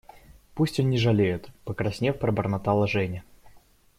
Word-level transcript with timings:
–Пусть 0.55 0.79
он 0.79 0.89
не 0.89 0.97
жалеет,– 0.97 1.49
покраснев, 1.63 2.17
пробормотала 2.17 2.87
Женя. 2.87 3.23